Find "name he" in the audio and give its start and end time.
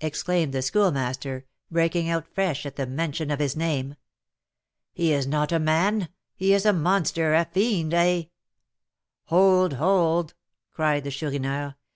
3.56-5.12